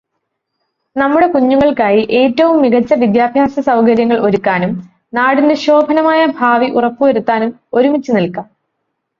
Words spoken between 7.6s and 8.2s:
ഒരുമിച്ച്